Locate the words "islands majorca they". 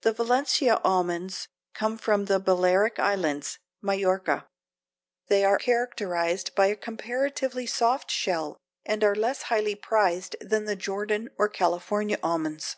2.98-5.44